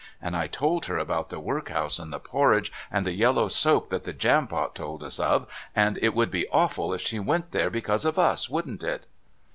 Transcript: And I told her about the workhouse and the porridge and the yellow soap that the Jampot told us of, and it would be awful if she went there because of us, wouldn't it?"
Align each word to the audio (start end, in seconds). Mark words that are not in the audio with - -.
And 0.19 0.35
I 0.35 0.47
told 0.47 0.85
her 0.87 0.97
about 0.97 1.29
the 1.29 1.39
workhouse 1.39 1.99
and 1.99 2.11
the 2.11 2.17
porridge 2.19 2.71
and 2.91 3.05
the 3.05 3.11
yellow 3.13 3.47
soap 3.47 3.91
that 3.91 4.03
the 4.03 4.13
Jampot 4.13 4.73
told 4.73 5.03
us 5.03 5.19
of, 5.19 5.45
and 5.75 5.99
it 6.01 6.15
would 6.15 6.31
be 6.31 6.47
awful 6.49 6.91
if 6.91 7.01
she 7.01 7.19
went 7.19 7.51
there 7.51 7.69
because 7.69 8.03
of 8.03 8.17
us, 8.17 8.49
wouldn't 8.49 8.81
it?" 8.81 9.05